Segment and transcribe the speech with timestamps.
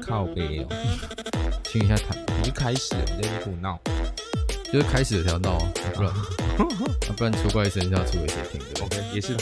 [0.00, 0.68] 靠背哦，
[1.64, 2.14] 清一下他。
[2.38, 3.76] 已经开始了，你在胡闹，
[4.72, 6.12] 就是开始的条道啊，不然，
[7.16, 9.36] 不然出怪声是要出给谁听的？OK，也是。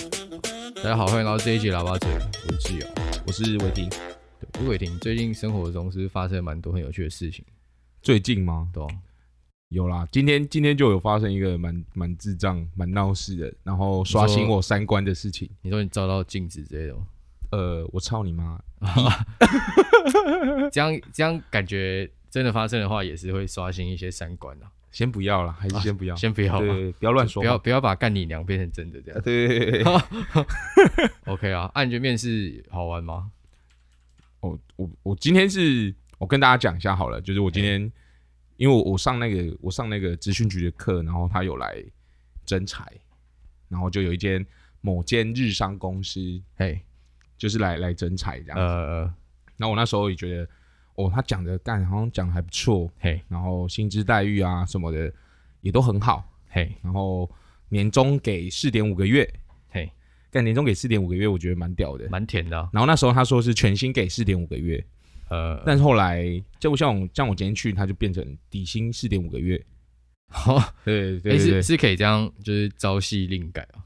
[0.77, 2.09] 大家好，欢迎来到这一集喇叭嘴，
[2.47, 2.87] 我是志友，
[3.27, 3.91] 我是伟霆。
[4.53, 7.45] 对，伟霆，最近生活中是是发生了蛮多很有趣的事情？
[8.01, 8.71] 最近吗？
[8.73, 8.89] 对、啊，
[9.69, 10.09] 有啦。
[10.11, 15.51] 今天今天就有发生一个蛮蛮智障、蛮闹事的，然后刷新我三观的事情。
[15.61, 17.07] 你说你照到镜子之类的吗？
[17.51, 18.61] 呃，我操你妈！
[20.73, 24.71] 这样这样感觉真的发生的话，也是会刷新一些三观啊。
[24.91, 29.21] 先不要了，还是先不要，啊、先不要，对，不要乱说，不要不要把干你娘变成真的这样。
[29.23, 29.83] 对，
[31.27, 33.31] OK 啊，按觉面试好玩吗？
[34.39, 37.91] 哦，我我今天是，我跟大家讲一下好了，就是我今天，
[38.57, 41.83] 因为我我上那个我上那个资讯局的课，然后他有来
[42.47, 42.85] 征才，
[43.69, 44.47] 然后就有一间
[44.81, 46.81] 某间日商公司，嘿，
[47.37, 48.63] 就是来来征才这样子。
[48.63, 49.01] 呃，
[49.57, 50.49] 然后我那时候也觉得。
[50.97, 55.13] 哦，他讲的干好像讲的还不错，嘿，然后薪资待遇啊什么的
[55.61, 57.29] 也都很好，嘿，然后
[57.69, 59.29] 年终给四点五个月，
[59.71, 59.91] 嘿，
[60.31, 62.71] 干年终给四点五个月，我觉得蛮屌的，蛮甜的啊。
[62.73, 64.87] 然后那时候他说是全薪给四点五个月，
[65.31, 69.61] 呃，但是后来就不像我像我今天去，他就变成底薪四点五个月，
[70.29, 73.83] 好，对对对，是是可以这样，就是朝夕令改啊。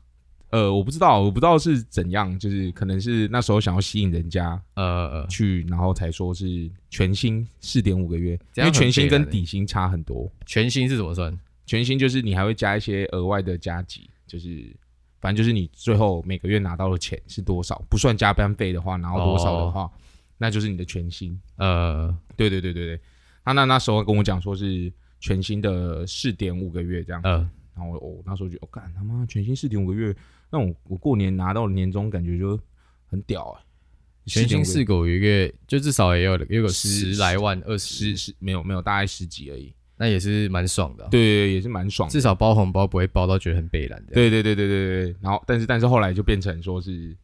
[0.50, 10.26] 呃，我不知道，我不知道是怎样，就是可能是那时候想要吸引人家，呃呃，去，然后才说是全薪四点五个月，因为全薪跟底薪差很多。
[10.46, 11.38] 全薪是怎么算？
[11.66, 14.74] 全薪就是你还会加一些额外的加急，就是
[15.20, 19.90] 反正就是你最后每个月拿到的钱是多少，不算加班费的话，拿到多少的话，哦、
[20.38, 21.38] 那就是你的全薪。
[21.56, 23.00] 呃，对对对对对，
[23.44, 24.90] 他那那时候跟我讲说是
[25.20, 30.16] 全薪的四点五个月这样，嗯、呃，然后我我那时候就我干、哦、他妈全薪四点五个月。
[30.50, 32.58] 那我我过年拿到的年终感觉就
[33.06, 33.64] 很屌哎、欸，
[34.26, 41.08] 全薪四狗一个月就至少也有也有个十来万二十十没有没有大概十几而已，那也是蛮爽的、啊。
[41.10, 44.00] 对，对，对，也是蛮爽的，至少包红包不会包到觉得很悲凉。
[44.06, 47.16] 对对对对对对，然后但是但是后来就变成说是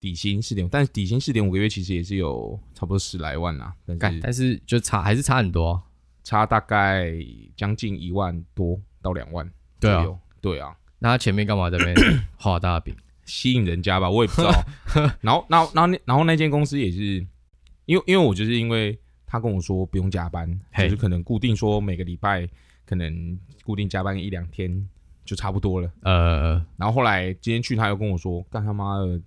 [0.00, 5.82] 底薪四点五，但是底薪四点五个月其实也是有差不多十来万啦，但是但是就差还是差很多、啊，
[6.24, 7.12] 差大概
[7.56, 9.50] 将近一万多到两万。
[9.78, 10.06] 对啊，
[10.40, 10.76] 对啊。
[11.00, 11.96] 那他前面干嘛在那边
[12.38, 12.94] 画大饼，
[13.24, 14.08] 吸引人家吧？
[14.08, 14.52] 我也不知道。
[15.20, 17.26] 然后，然后，然后那然后那间公司也是，
[17.86, 18.96] 因为因为我就是因为
[19.26, 22.48] 他跟我说不用加班，就是可能固定说每个礼拜
[22.84, 24.88] 可能固定加班一两天
[25.24, 25.90] 就差不多了。
[26.02, 29.20] 呃，然后后来今天去他又跟我说，干他妈的，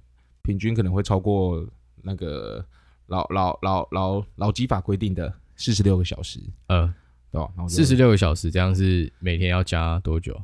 [0.44, 1.66] 平均可能会超过
[2.02, 2.64] 那个
[3.08, 6.40] 老老老老老基法规定的四十六个小时。
[6.68, 6.94] 呃，
[7.32, 7.50] 对吧？
[7.56, 10.40] 然后四十六个小时，这样是每天要加多久？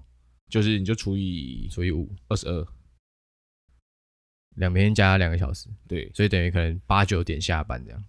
[0.49, 2.67] 就是你就除以除以五，二十二，
[4.55, 8.03] 两边加两个小时，对，所以等于可能八九点下班这样，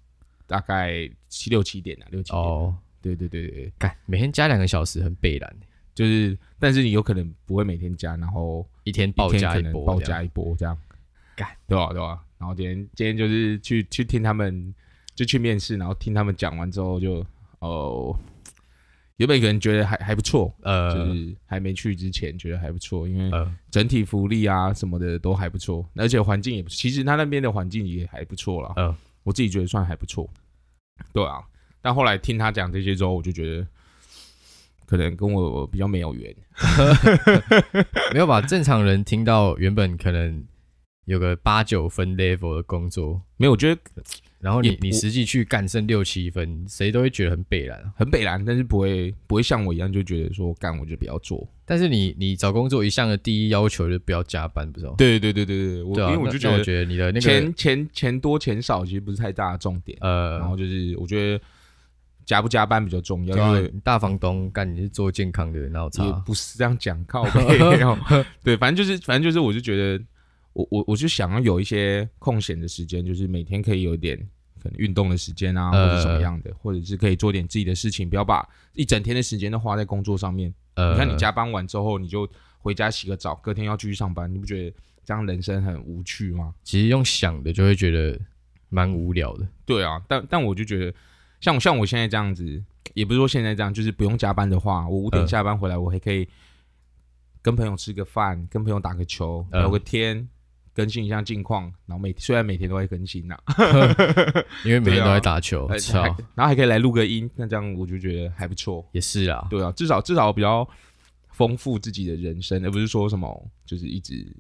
[0.46, 2.42] 大概七六七点啊，六七点。
[2.42, 5.56] 哦，对对对对，干每天加两个小时很背然，
[5.94, 10.76] 就是，但是你有可能不会每天加，然后一天爆加一波，爆加一波这样，
[11.36, 11.48] 干。
[11.68, 12.24] 对吧对吧？
[12.38, 14.74] 然后今天今天就是去去听他们
[15.14, 17.24] 就去面试，然后听他们讲完之后就
[17.58, 18.18] 哦。
[19.20, 28.72] 原本可能觉得还还不错，呃，就是还没去之前觉得还不错，因为整体福利啊什么的都还不错，而且环境也不，其实他那边的环境也还不错啦。
[28.76, 30.26] 呃，我自己觉得算还不错。
[31.12, 31.42] 对啊，
[31.82, 33.66] 但后来听他讲这些之后，我就觉得
[34.86, 36.34] 可能跟我比较没有缘，
[38.14, 38.40] 没有吧？
[38.40, 40.42] 正常人听到原本可能
[41.10, 43.80] 有个八九分 level 的工作，没有，我觉得。
[44.38, 51.46] 然后你你实际去干剩六七分，谁都会觉得很北蓝，很北蓝，但是不会不会像我一样就觉得说干我就不要做。
[51.66, 54.94] 但是你你找工作一向的第一要求就是不要加班，不是吗？
[54.96, 59.98] 对对对对对，我、啊、因为我就觉得，我觉得你的那个钱钱钱多钱少其实不是太大的重点。
[60.00, 61.44] 呃，然后就是我觉得
[62.24, 63.36] 加不加班比较重要。
[63.36, 67.58] 因为大房东干你是做健康的，然后差也不是这样讲，靠北。
[68.42, 70.02] 对，反正就是反正就是，我就觉得。
[70.52, 74.18] 我我我就想要有一些空闲的时间，就是每天可以有一点
[74.62, 80.52] 可能运动的时间啊，或者什么样的，呃、或者是可以做点自己的事情，不要把一整天的时间都花在工作上面。
[80.74, 82.28] 呃，你看你加班完之后，你就
[82.58, 86.52] 回家洗个澡，隔天要继续上班，你不觉得这样人生很无趣吗？
[86.62, 88.18] 其实用想的就会觉得
[88.68, 89.46] 蛮无聊的。
[89.64, 90.94] 对啊，但但我就觉得，
[91.40, 92.62] 像像我现在这样子，
[92.94, 96.28] 也不是说现在这样，就是不用加班的话，我五点下班回来，我还可以
[97.40, 100.16] 跟朋友吃个饭，跟朋友打个球，聊个天。
[100.18, 100.28] 呃
[100.74, 103.36] 更新一下近况，然后每虽然每天都会更新呐，
[104.64, 106.02] 因为每天都在打球，操，
[106.34, 108.86] 然后还可以来录个音，那这样我就觉得还不错。
[108.92, 110.66] 也是啊，对啊，至少至少比较
[111.32, 114.36] 丰富自己的人生，而不是说什么就是一直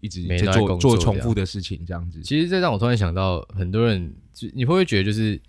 [0.00, 2.20] 一直在做做重复的事情这样子。
[2.22, 5.40] 其实这让我突然想到，很多人就你会不会觉得就是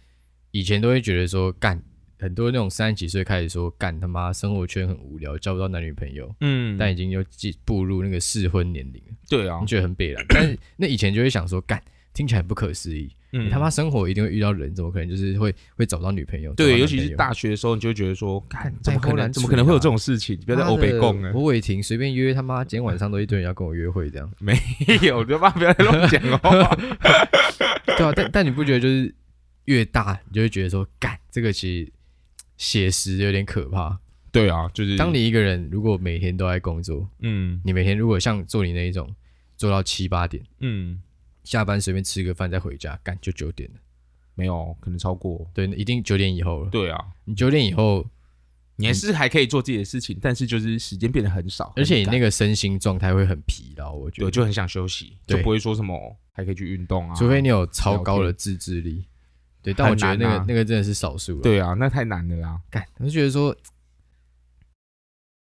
[0.51, 1.81] 以前都会觉得说干
[2.19, 10.23] 很多那种三十几岁开始说干他妈生活圈很无聊，交不到男女朋友，嗯，但已经又进步入那个适婚年龄，对啊，你觉得很悲凉。
[10.29, 11.81] 但是那以前就会想说干
[12.13, 13.09] 听起来不可思议。
[13.31, 16.51] 嗯、你他妈生活一定会遇到人，怎么可能就是会会找到女朋友？
[16.55, 19.31] 对，尤其是大学的时候，你就会觉得说，干怎么可能？
[19.31, 20.35] 怎么可能会有这种事情？
[20.47, 21.31] 不要在欧北共啊！
[21.35, 24.59] 吴伟霆随便约他妈，今天晚上都一堆人要跟我约会，这样 没
[25.03, 25.23] 有？
[25.23, 26.77] 他妈不要再乱讲哦。
[27.95, 29.13] 对啊，但但你不觉得就是
[29.65, 31.91] 越大，你就会觉得说，干这个其实
[32.59, 33.99] 写实有点可怕。
[34.31, 39.09] 对啊，就是当你一个人如果每天都在工作，嗯，你每天如果像做你那一种
[39.57, 41.01] 做到七八点，嗯。
[41.45, 43.79] 下班随便吃个饭再回家，干就九点了，
[44.35, 46.69] 没有可能超过，对，一定九点以后了。
[46.69, 48.05] 对啊，你九点以后，
[48.75, 59.05] 你还是还可以做自己的事情，但是就是时间变得很少，而且你那个身心状态会很疲劳，我觉得就很想休息，就不会说什么还可以去运动啊，除非你有超高的自制力。
[59.61, 61.41] 对，但我觉得那个那个真的是少数了。
[61.41, 63.55] 对啊，那太难了啦，干，我就觉得说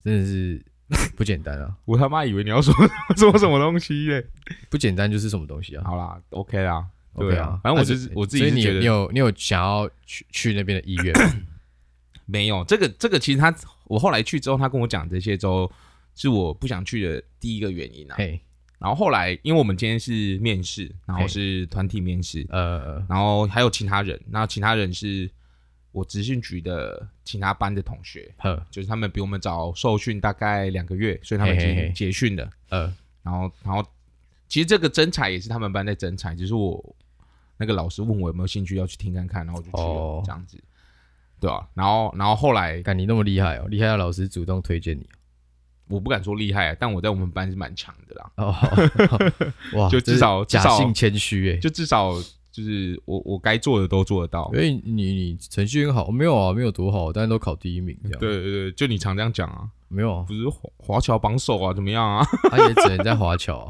[0.04, 0.64] 真的是。
[1.16, 1.76] 不简单啊！
[1.84, 2.72] 我他妈以为你要说
[3.14, 4.26] 说什么东西耶？
[4.70, 5.84] 不简单就是什么东西啊？
[5.84, 11.14] 好啦，OK 啦，对啊，反正我就是我自己觉得，你有你有想要去去那边的意愿？
[12.24, 15.70] 没有，这个这个其实他我后来去之后，他跟我讲这些之后，
[16.14, 18.14] 是我不想去的第一个原因啊。
[18.16, 18.40] 嘿，
[18.78, 25.30] 然后后来因为我们今天是面试，然后是团体面试，呃，然后还有其他人，那其他人是。
[25.90, 32.48] 我职训局的其他班的同学，呵就是他们比我们早受训大概两个月，所以他们已经结训了。
[32.68, 33.82] 呃，然后，然后，
[34.46, 36.94] 其实这个征才也是他们班在征才，就是我
[37.56, 40.62] 那个老师问我有没有兴趣要去听看看，然后我就去了，哦、这样子，
[41.40, 41.68] 对吧、啊？
[41.74, 45.08] 然后，然后后来，看你那么厉害哦，厉害的老师主动推荐你，
[45.88, 48.30] 我不敢说厉害，但我在我们班是蛮强的啦。
[48.36, 48.54] 哦，
[49.78, 52.14] 哇，就至少假性谦虚哎，就至少。
[52.50, 58.18] 就是我我该做的都做得到，因为你你程序员好，没有啊，没有多好，但是都考第一名这样。
[58.18, 62.26] 对对对，就你常这样讲啊，没有啊，不是华华侨榜首啊，怎么样啊？
[62.50, 63.66] 他 也只能在华侨、啊。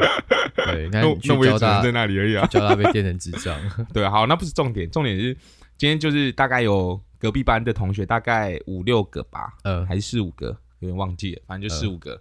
[0.54, 3.54] 对，你看 你去教大在那里而已啊，教他被电成智障。
[3.92, 5.36] 对，好，那不是重点，重点是
[5.76, 12.20] 今天就是大概有隔壁班的同学，大概五六个吧，呃，还是四五个，有点忘记了，反正就四五个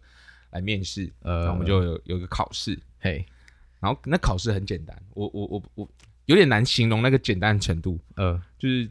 [0.52, 3.26] 来面试，呃，然后我们就有有个考试，嘿，
[3.80, 5.90] 然后那考试很简单，我我我我。
[6.28, 8.86] 有点难形容那个简单程度，呃，就是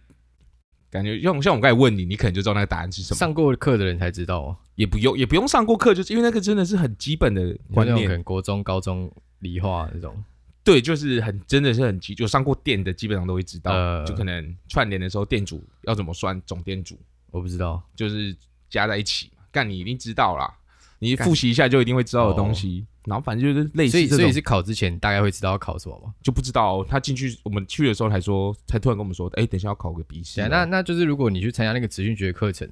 [0.88, 3.18] 感觉像像我刚才问你，你可能就知道那个答案是什么。
[3.18, 10.16] 上过课的人才知道哦，也不用也不用上过课，就是因为那个真的是很基本的观念，可能国中、高中理化那种。
[10.64, 13.70] 对，就是很真的是很基，就上过电的基本上都会知道。
[13.70, 16.98] 呃，就可能串联的时候，电阻要怎么算总电阻，
[17.30, 18.34] 我不知道，就是
[18.70, 19.35] 加在一起嘛。
[19.56, 20.52] 干，你一定知道啦，
[20.98, 22.84] 你复习一下就一定会知道的东西。
[23.06, 26.12] 然后反正就是类似，所以所以是考之前大概会知道要考什么吗？
[26.22, 26.84] 就不知道。
[26.84, 30.40] 他进去我们去的时候才说，才突然跟我们说，哎，等一下要考个笔试。
[30.40, 32.68] 对，那那就是如果你去参加那个职训局的课程，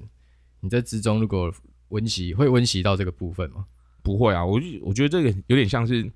[0.59, 1.51] 你在之中如果
[1.89, 3.65] 温习会温习到这个部分吗？
[4.03, 6.07] 不会啊，我我觉得这个有点像是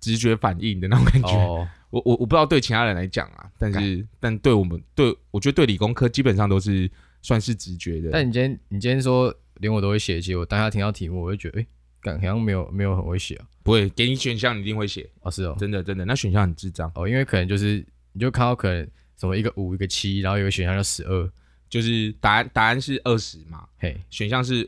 [0.00, 1.36] 直觉反应的那种感觉。
[1.36, 6.90] 哦、 我我我不知道对其他人来讲啊，但是但对我们对我觉得对理工科基本上都是
[7.20, 8.08] 算是直觉的。
[8.10, 11.66] 但你今天你今天说连我都会写，其实我当下听到题目，我就觉得，哎。
[12.02, 16.90] 感好像没有没有很会写啊，不会给你选项，你一定会写哦，是哦，真的真的，那选项很智障。
[16.94, 21.30] 哦，因为可能就是你就看到可能什么一个五一个七，然后有个选项叫十二，
[21.68, 24.66] 就是答案答案是二十嘛，嘿，选项是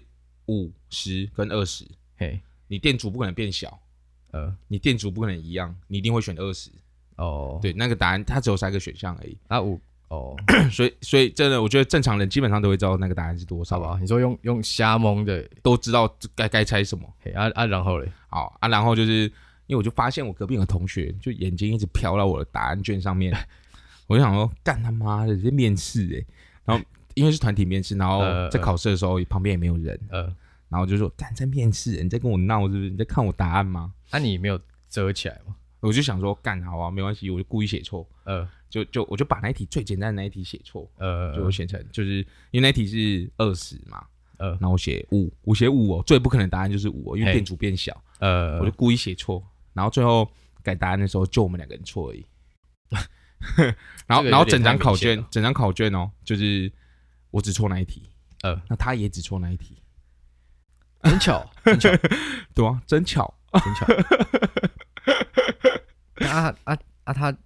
[0.49, 1.87] 五十跟二十，
[2.19, 2.39] 嘿，
[2.69, 3.81] 你电阻不可能变小，
[4.33, 6.69] 呃，你电阻不可能一样，你一定会选二十
[7.17, 9.81] 哦，对，那个答案它只有三个选项而已啊五。
[10.13, 10.37] 哦，
[10.71, 13.97] 所以所以真的，我觉得正常人基本上都会知道那个答案是多少吧？
[13.99, 17.05] 你说用用瞎蒙的都知道该该猜什么？
[17.21, 19.23] 嘿啊啊，然后嘞，好啊，然后就是
[19.67, 23.35] 因为我就发现我隔壁有个同学就眼睛一直飘到我的答案卷上面，
[24.07, 26.35] 我就想说干他妈的这面试哎，
[26.67, 30.25] 然后因为是团体面试，然后在考试的时候旁边也没有人，呃，
[30.69, 32.91] 然后就说干在面试，你在跟我闹是不是？
[32.91, 33.95] 你在看我答案吗？
[34.11, 35.57] 那你没有遮起来吗？
[35.81, 38.47] 我就想说干好啊，没关系，我就故意写错，呃。
[38.73, 44.03] 就就我就把那一题最简单的那一题写错，呃，就写成就是因为那一题是二十嘛，
[44.39, 50.27] 呃，然后我写五，我写五哦，最不可能答案就是五，因为电阻变小，呃，我就故意写错，然后最后
[50.63, 52.25] 改答案的时候就我们两个人错而已，
[54.09, 56.73] 然后然后整张考卷整张考卷哦，就是
[57.31, 58.09] 我只错那一题，
[58.41, 59.77] 呃，那他也只错那一题，
[61.01, 61.91] 很巧，真巧，
[62.55, 63.87] 对啊，真巧，真巧，
[66.27, 67.37] 啊啊啊他。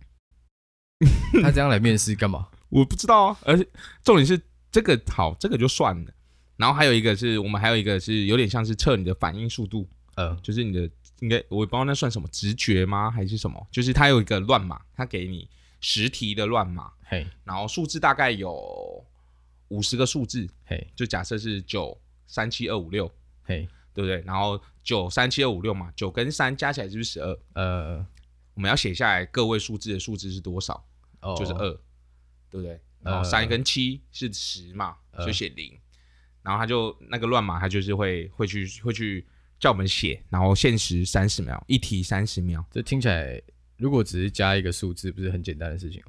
[1.42, 2.48] 他这样来面试干嘛？
[2.68, 3.38] 我不知道啊。
[3.42, 3.66] 而且
[4.02, 6.12] 重点是这个好，这个就算了。
[6.56, 10.88] 然后还有一个是我们还有一个是有点像是测你的反应速度，呃，就是你的
[11.20, 13.10] 应该我也不知道那算什么直觉吗？
[13.10, 13.66] 还是什么？
[13.70, 15.46] 就是他有一个乱码，他给你
[15.80, 19.04] 十题的乱码，嘿，然后数字大概有
[19.68, 23.06] 五十个数字，嘿，就假设是九三七二五六，
[23.44, 24.22] 嘿，对不对？
[24.22, 28.06] 然后九三七二五六嘛，九跟三加起来就是十二，呃，
[28.56, 30.84] 我们要写下来个位数字的数字是多少？
[31.20, 31.70] 哦，就是二，
[32.50, 32.80] 对不对？
[33.02, 35.78] 然后三跟七是十嘛，就写零。
[36.42, 39.26] 然后他就那个乱码，他就是会会去会去
[39.58, 42.64] 叫我们写，然后限时三十秒，一题三十秒。
[42.70, 43.40] 这听起来，
[43.76, 46.02] 如果只是加一个数字，不是很简单的事情？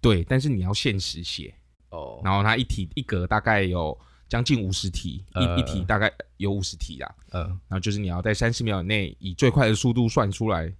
[0.00, 1.52] 对，但是你要限时写
[1.90, 2.20] 哦。
[2.24, 3.98] 然后他一题一格大概有
[4.28, 7.14] 将近五十题，呃、一一题大概有五十题啦。
[7.30, 7.48] 嗯、呃。
[7.48, 10.72] 然后就是你要在三十秒内以最快的速度算出来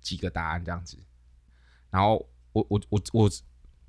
[0.00, 0.96] 几个答案这样子。
[1.90, 3.30] 然后我我我我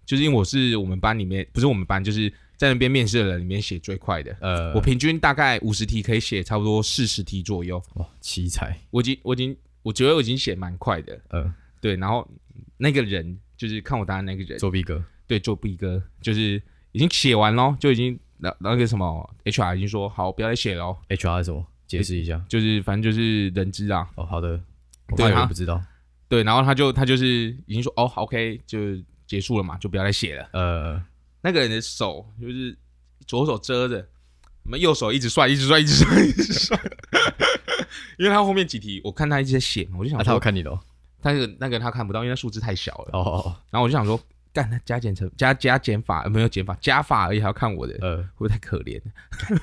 [0.05, 2.31] 就是因为我是我们班里面不是我们班就是。
[2.61, 7.83] 在那边面试的人里面写最快的，呃，我平均大概五十题可以写差不多四十题左右。
[7.95, 8.79] 哇，奇才！
[8.91, 11.15] 我已经，我已经，我觉得我已经写蛮快的。
[11.29, 11.95] 嗯、呃，对。
[11.95, 12.29] 然后
[12.77, 15.03] 那个人就是看我答案那个人，作弊哥。
[15.25, 20.95] 对，作弊哥就是已经写完咯，就已经那那个什么 HR 已经说好，不要再写了。
[21.09, 21.65] HR 是什么？
[21.87, 22.45] 解释一下。
[22.47, 24.07] 就是反正就是人资啊。
[24.13, 24.61] 哦，好的。
[25.17, 25.81] 对，我不知道。
[26.31, 28.79] 对，然后他就他就是已经说哦，OK，就
[29.27, 30.49] 结束了嘛，就不要再写了。
[30.53, 31.03] 呃。
[31.41, 32.77] 那个人的手就是
[33.27, 34.07] 左手遮着，
[34.63, 36.79] 我们右手一直算，一直算，一直算，一直算。
[38.17, 40.79] 因为他后面几题，我看他一直在写，我就想说，他有看你的，
[41.21, 43.09] 但是那个他看不到，因为数字太小了。
[43.19, 43.57] 哦。
[43.69, 44.17] 然后我就想说，
[44.53, 49.01] 干他加减乘加加减法没有减法，加法而已还要看我的，呃，会不会太可怜？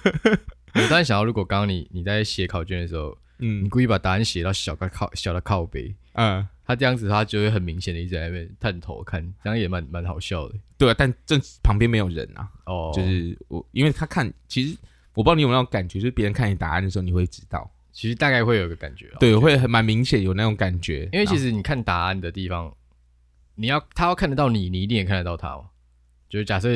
[0.75, 6.47] 我当然想要，如果刚刚你你在写考卷的时候，嗯，你故意把答案写到小个靠小的靠背，嗯。
[6.69, 10.55] 他这样子，他就会很明显的一直在那边探头看，这样也蛮蛮好笑的。
[10.77, 12.47] 对啊，但这旁边没有人啊。
[12.67, 14.77] 哦，就是我，因为他看，其实
[15.15, 19.11] 我不知道你有没有感觉，就是别人看你答案的时候，你会知道，其实大概会有个感觉。
[19.19, 21.09] 对，会很蛮明显有那种感觉。
[21.11, 22.71] 因为其实你看答案的地方，
[23.55, 25.65] 你要他要看得到你，你一定也看得到他哦。
[26.29, 26.69] 就是假设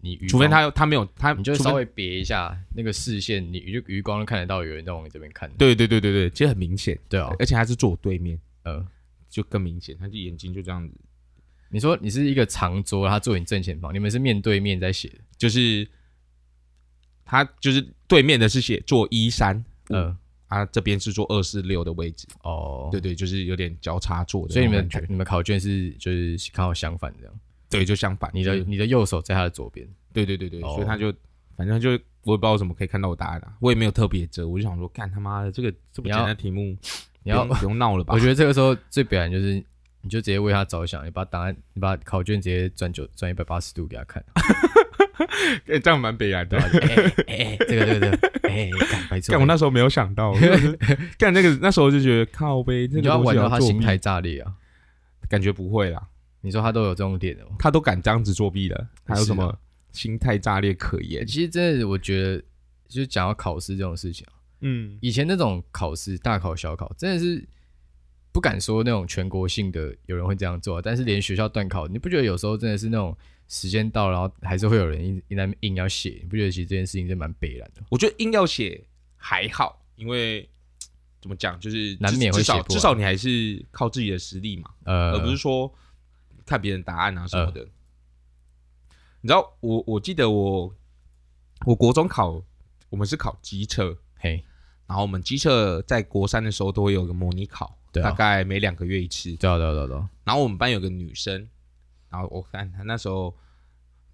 [0.00, 5.50] 你，除非他他没有他，你就稍微别一下那个视线，你就余光都看得到有人在往你这边看。
[5.58, 6.96] 对对对对对，其实很明显。
[7.08, 8.38] 对啊，而且他是坐我对面。
[8.78, 8.86] 嗯。
[9.30, 10.92] 就更明显，他就眼睛就这样子。
[11.68, 15.88] 你说你是一个长桌，他坐你正前方，你们是面对面在写，就是
[17.24, 22.26] 他就是对面的是写坐一三，嗯，啊这边是坐二四六的位置。
[22.42, 24.52] 哦，对对，就是有点交叉坐的。
[24.52, 27.40] 所以你们你们考卷是就是刚好相反这样？
[27.68, 28.28] 对，就相反。
[28.34, 29.88] 你的你的右手在他的左边。
[30.12, 31.14] 对对对对，所以他就
[31.56, 31.90] 反正就
[32.24, 36.76] 我也不知道怎么可以看到我答案啊，我也没有特别遮，我就想说，干他妈的这个这么简单的题目。
[37.22, 38.14] 你要不用闹了吧？
[38.14, 39.54] 我觉得这个时候最表演就是，
[40.02, 44.24] 你就直接为他着想，你把答案，你把考卷直接转九转一百八十度给他看。
[45.66, 46.58] 哎， 这样蛮悲哀的。
[46.58, 48.16] 哎哎，这个这个这个，
[48.48, 49.30] 哎，干白痴！
[49.30, 50.32] 干我那时候没有想到，
[51.18, 54.54] 干那个那时候就觉得靠呗，你要玩到他心态炸裂啊？
[55.28, 56.02] 感觉不会啦。
[56.40, 59.54] 你说他都有这种点哦，他都敢这样子作弊了，还有什么
[59.92, 61.26] 心态炸裂可言？
[61.26, 62.38] 其实真的，我觉得
[62.88, 64.39] 就是讲到考试这种事情啊。
[64.60, 67.46] 嗯，以前那种考试，大考小考，真的是
[68.32, 73.16] 不敢说那种全国性的有人会这样做，但是连学校断考，你不觉得有时候真的是那种
[73.48, 76.20] 时间到，然后还是会有人硬硬硬要写？
[76.22, 77.82] 你不觉得其实这件事情真蛮悲然的？
[77.88, 78.84] 我觉得硬要写
[79.16, 80.48] 还好，因为
[81.20, 85.72] 怎么讲，就是难免至少至少你还是靠自己的实力嘛，呃，而不是说
[86.46, 87.62] 看别人答案啊什么的。
[87.62, 87.68] 呃、
[89.22, 90.74] 你知道，我我记得我
[91.66, 92.42] 我国中考，
[92.90, 94.44] 我们是考机车，嘿。
[94.90, 99.30] 然后我们机车在国三的时候都会有个模拟考，对啊、大概每两个月一次。
[99.36, 100.10] 对啊，对啊，对啊，对啊。
[100.24, 101.46] 然后我们班有个女生，
[102.10, 103.32] 然后我看她那时候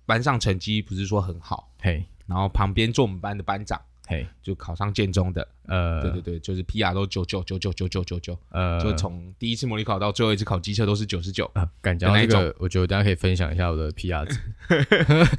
[0.04, 2.04] 班上成绩不是说很好，嘿。
[2.26, 11.50] 然后旁边做我们班的班长，嘿，就考上建中的，呃，对对对，就是 PR 都九九九九九九九九，呃，就从第一次模拟考到最后一次考机车都是九十九。
[11.80, 14.38] 敢讲那个，我觉得大家可以分享一下我的 PR 值。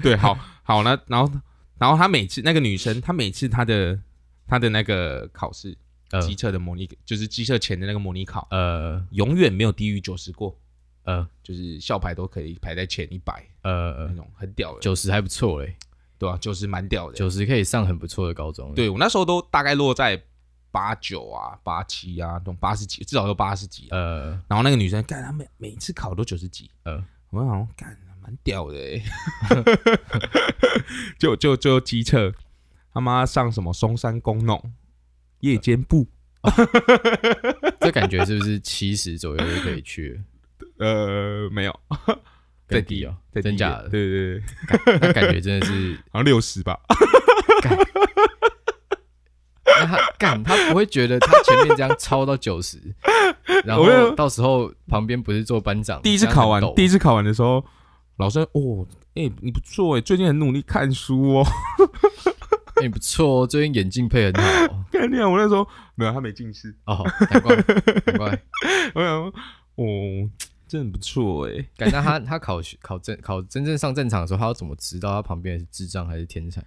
[0.02, 1.32] 对，好好那然后
[1.78, 4.00] 然后她每次那个女生，她每次她的。
[4.48, 5.78] 他的那个考试，
[6.22, 10.58] 机测的模拟，呃、就是机测前的那个模拟考，呃，永远没有低于九十过，
[11.04, 15.76] 呃，就是校排都可以排在前一百，呃，那种很屌的，九十还不错嘞，
[16.18, 20.24] 对啊，九十蛮屌的，九十可以上很不错的高中，对我那时候都大概落在
[20.72, 29.04] 八九啊、八七啊，这种八十几，至少都八十几，呃，然后那个女生干，她每每次考都九十几，呃，我好像干蛮屌的，欸，
[31.20, 32.34] 就就就机车。
[32.98, 34.60] 他妈上什么松山工农
[35.42, 36.08] 夜间部，
[36.42, 36.52] 哦，
[37.80, 40.20] 这感觉是不是七十左右就可以去？
[40.80, 41.80] 呃，没有，
[42.68, 43.90] 再低哦，真假的？
[43.90, 46.76] 对对对，那感觉真的是 好像六十吧。
[49.80, 52.82] 那他干，他不会觉得他前面这样超到九十，
[53.64, 57.64] 然后到时候旁边不是做班长，第一次考完，第一次考完的时候，
[58.18, 61.46] 老师哦，哎、欸，你不错哎，最近很努力看书哦，
[62.78, 64.34] 哎、欸，不错哦，最近眼镜配很
[64.68, 64.86] 好。
[64.92, 68.44] 看你啊，我那时候没有，他没近视哦，难怪难怪。
[68.94, 69.34] 我想说，
[69.76, 70.30] 哦，
[70.68, 71.66] 真的很不错哎。
[71.76, 76.64] 感觉他他考考真考真正上战场的时候，他要怎么知道他旁边是智障还是天才？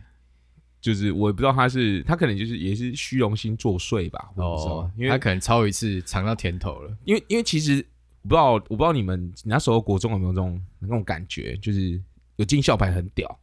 [0.80, 6.96] 就是我也不知道他是他可能就是也是虚荣心作祟吧，我不知道，哦、因为他可能超一次尝到甜头了。
[7.04, 7.84] 因为因为其实
[8.22, 12.00] 我不知道我不知道你们你那时候国中有没有这种那种感觉，就是
[12.36, 13.38] 有进校牌很屌，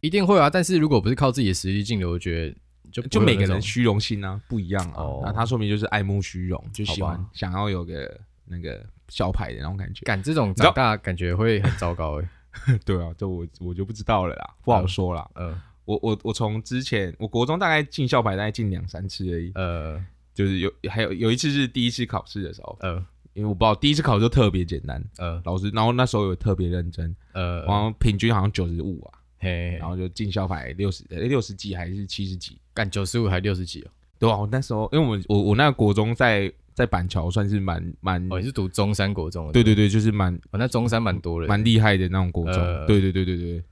[0.00, 0.48] 一定会啊。
[0.50, 2.56] 但是如果不是靠自己的实力进的，我觉得
[2.90, 5.02] 就就每个人虚荣心啊不一样啊。
[5.02, 10.04] 哦、那他说明就是爱慕虚荣，就喜欢想要有个那个校牌的那种感觉。
[10.04, 12.28] 感这种长大感觉会很糟糕哎。
[12.84, 15.28] 对啊，这我我就不知道了啦，不好说啦。
[15.34, 15.50] 嗯。
[15.52, 19.50] 嗯我我我从之前，我国中大概进校牌大概进两三次而已。
[19.54, 19.98] 呃，
[20.34, 23.02] 就是有还有有一次是第一次考试的时候，呃，
[23.32, 32.58] 因为我不知道第一次考试就特别简单，呃，老师，然后那时候有特别认真，呃，然后平均好像九十五啊，嘿，然后就进校牌六十，六十几还是七十几？
[32.74, 33.90] 干九十五还六十几哦？
[34.18, 39.50] 对啊，我那时候因为我我我那个国中在在板桥算是蛮蛮，哦，你是读中山国中？
[39.52, 43.64] 对对对，就是蛮，哦，那中山蛮多的，蛮厉害的那种国中，呃、对对对对对，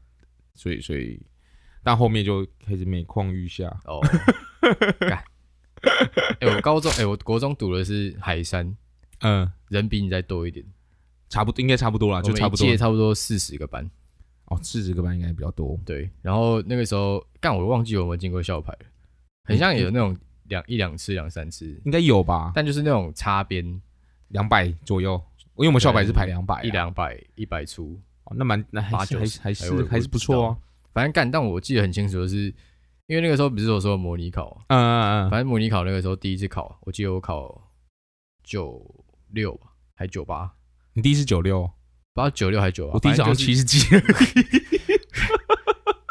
[0.55, 1.21] 所以所以。
[1.83, 4.01] 但后面就开始每况愈下哦。
[4.99, 5.23] 干
[6.41, 8.77] 哎、欸，我高中哎、欸，我国中读的是海山，
[9.21, 10.67] 嗯，人比你再多一点，
[11.29, 13.89] 差不多应该差不多啦，就差不多，差不多四十个班。
[14.47, 15.79] 哦，四十个班应该比较多。
[15.85, 18.87] 对，然后那个时候，干我忘记有没有进过校牌了，
[19.45, 22.53] 很像有那种两一两次、两三次，应该有吧？
[22.55, 23.81] 但就是那种擦边
[24.29, 25.21] 两百左右，
[25.57, 30.57] 因为我们校牌是排两百，一两百一百出，哦，那蛮那还是还是还是还是不错哦。
[30.93, 32.45] 反正干，但我记得很清楚的是，
[33.07, 37.69] 因为那个时候不是我说模拟考，嗯嗯嗯，反正模拟考那个时候第一次考，我记得我考
[38.45, 40.53] 九六吧，还九八？
[40.93, 41.69] 你第一次九六？
[42.17, 42.95] 不知道九六还是九八？
[42.95, 43.87] 我第一次好像七十几。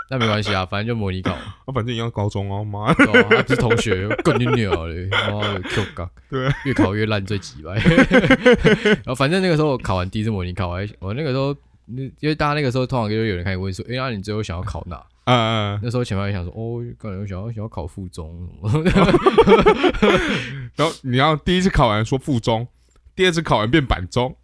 [0.09, 1.35] 那没关系啊，反正就模拟考。
[1.65, 2.93] 我反正一样高中哦，妈，
[3.47, 7.73] 是同学， 更牛嘞，妈的 Q 杠， 对，越考越烂，最鸡掰。
[7.73, 11.55] 然后反正那个时候我考完第一次模拟考，我我那个时候。
[11.87, 15.05] 那因为大家那个时候通常就有人开始问说，哎、欸，那、啊、你最后想要考哪？
[15.25, 15.37] 嗯
[15.75, 15.79] 嗯。
[15.83, 18.49] 那时候前面也想说，哦，可能想要想要考附中。
[20.75, 22.67] 然后你要第一次考完说附中，
[23.15, 24.35] 第二次考完变板中，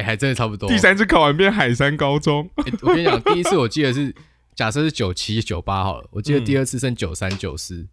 [0.00, 0.66] 哎、欸，还真的差不多。
[0.68, 2.48] 第三次考完变海山高中。
[2.64, 4.14] 欸、我跟你讲，第一次我记得是
[4.54, 7.86] 假设是九七九八好了，我记得第二次剩九三九四，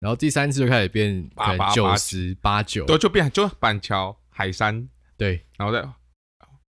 [0.00, 1.28] 然后第三次就开始变
[1.74, 5.88] 九十八九，对，就变就板桥海山，对，然后再。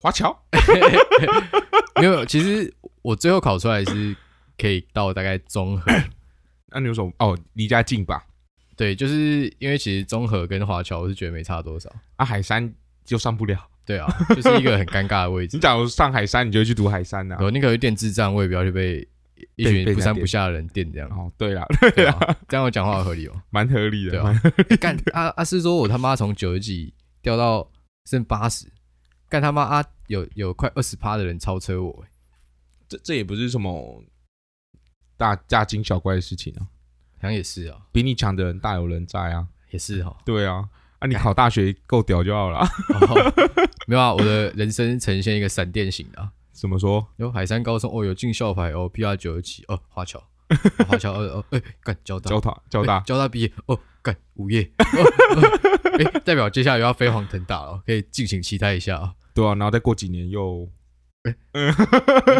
[0.01, 0.33] 华侨
[1.99, 4.15] 没有，其实我最后考出来是
[4.57, 5.91] 可以到大概综合。
[6.71, 7.11] 那你有什么？
[7.19, 8.23] 哦，离家近吧？
[8.77, 11.93] 对，就是因为其实综合跟华侨，我是觉得没差多少。
[12.15, 13.59] 啊，海山就上不了。
[13.89, 15.57] 对啊， 就是一个很尴尬的位置。
[15.57, 17.41] 你假如上海山，你就去读海山呐啊。
[17.41, 19.07] 有那个有点智障，我也不要去被
[19.55, 21.09] 一群不三不下的人电这样。
[21.09, 24.11] 哦，对啦， 对啊，这样我讲话合理哦， 蛮合理的。
[24.11, 24.41] 对啊，
[24.79, 27.67] 干阿阿是说我他妈从九十几掉到
[28.05, 28.67] 剩八十。
[29.27, 29.83] 干他妈啊！
[30.05, 32.05] 有有快二十趴的人超车我，
[32.87, 34.03] 这这也不是什么
[35.17, 36.61] 大大惊小怪的事情啊，
[37.15, 40.67] 好像也是啊，比你强的人大有人在啊，也是哈，对啊，
[40.99, 42.65] 啊你考大学够屌就好了，
[43.87, 47.07] 没有啊，我的人生呈现一个闪电型的，怎么说？
[47.17, 50.21] 有海山高中哦，有进校牌哦，PR 九十七哦，华侨，
[50.87, 59.13] 华侨哦哦，哎干交大，交大交大交大毕业哦，干午夜，哎代表接下来又要飞黄腾达了，可以敬请期待一下啊。
[59.33, 60.69] 对啊，然后再过几年又，
[61.23, 61.35] 欸、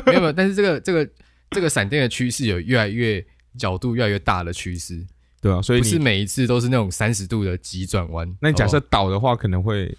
[0.06, 1.10] 没有没有，但是这个这个
[1.52, 3.26] 这个闪电的趋势有越来越
[3.58, 5.06] 角度越来越大的趋势，
[5.42, 8.36] 对啊，所以不是每一次都是那种三十度的急转弯。
[8.42, 9.96] 那你假设倒的话，可能会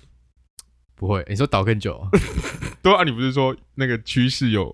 [0.95, 1.25] 不会？
[1.29, 2.09] 你说倒更久啊？
[2.83, 4.73] 对啊，你不是说那个趋势有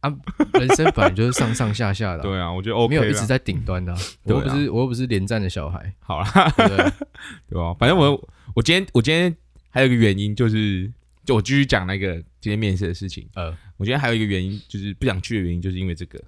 [0.00, 0.12] 啊？
[0.54, 5.94] 人生本来就是上上下下的、啊，对啊，我觉得 OK，没有一直在顶端的、啊，我又不是我又不是连战的小孩。
[6.00, 6.76] 好啦，对， 对，
[7.50, 7.74] 对吧？
[7.78, 9.34] 反正我我今天我今天
[9.70, 10.92] 还有一个原因就是。
[11.26, 13.26] 就我继续讲那个今天面试的事情。
[13.34, 13.48] 呃，
[13.78, 16.22] 我今天还有一个原因，就是不想去的原因，就是因为这个。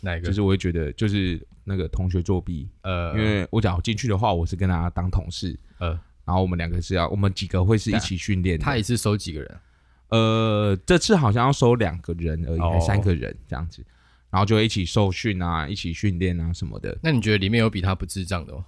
[0.00, 0.26] 哪一个？
[0.26, 2.68] 就是我会觉得，就是那个同学作弊。
[2.82, 5.58] 呃，因为我讲我进去的话，我是跟他当同事。
[5.78, 5.88] 呃，
[6.24, 8.58] 然后我们两个是要，我们几个会是一起训练。
[8.58, 9.60] 他也是收几个人？
[10.08, 13.84] 呃，这次好像要收两个人而已，还三个人这样子。
[14.30, 16.96] 然后就会一起受训啊，一起训练啊什么的。
[17.02, 18.64] 那你觉得里面有比他不智障的吗？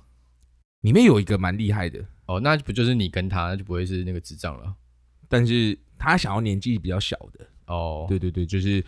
[0.80, 2.02] 里面有一个蛮厉害的。
[2.26, 4.74] 哦，那不就是你跟他，那就不会是那个智障了。
[5.28, 8.82] 但是他想要年纪比较小的哦，对对对，就是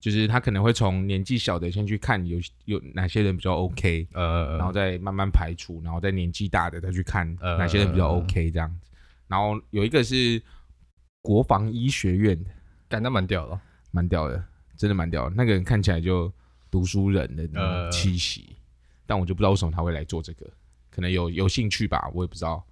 [0.00, 8.86] 就是他可能会从年纪小的先去看有有哪些人比较 OK，呃，然后再慢慢排除，然后再年纪大的再去看哪些人比较 OK 这样子。
[9.28, 10.42] 然后有一个是
[11.20, 12.50] 国防医学院的，
[12.88, 13.60] 感到蛮屌的，
[13.90, 14.42] 蛮屌的，
[14.74, 15.34] 真的蛮屌的。
[15.36, 16.32] 那个人看起来就
[16.70, 18.56] 读书人的那种气息，呃、
[19.06, 20.50] 但我就不知道为什么他会来做这个，
[20.90, 22.66] 可能有有兴趣吧，我也不知道。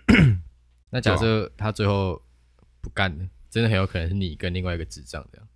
[0.92, 2.20] 那假设他最后
[2.82, 5.48] 不干了，真的很有可能是你跟另外一个智障这样。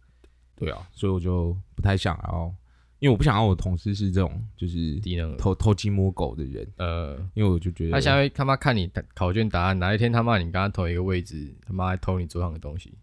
[0.57, 2.55] 对啊，所以我就不太想要。
[2.99, 12.95] 因为我不想要我的同事是这种就是低能偷偷鸡摸狗的人，呃，因为我就觉得他现在他妈看你考卷答案，哪一天他妈你跟他同一个位置，他妈还偷你桌上的东西，